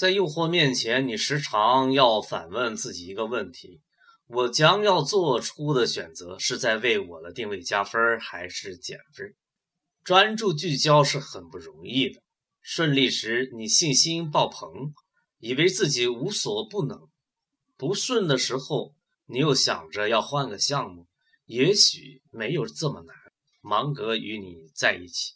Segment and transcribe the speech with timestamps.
[0.00, 3.82] 在诱惑面前，你时常要反问自己一个问题，
[4.28, 9.34] 我将要做出的选择是在为我的定位加分还是减分？
[10.02, 12.22] 专注聚焦是很不容易的，
[12.62, 14.94] 顺利时你信心爆棚，
[15.38, 16.98] 以为自己无所不能，
[17.76, 18.94] 不顺的时候
[19.26, 21.08] 你又想着要换个项目。
[21.44, 23.14] 也许没有这么难，
[23.60, 25.34] 芒格与你在一起。